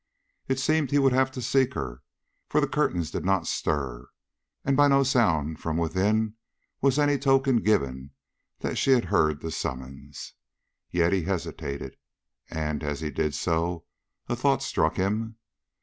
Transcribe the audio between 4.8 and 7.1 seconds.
no sound from within was